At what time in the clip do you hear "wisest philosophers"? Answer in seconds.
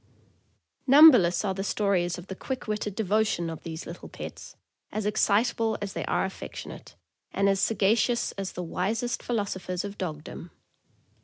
8.63-9.83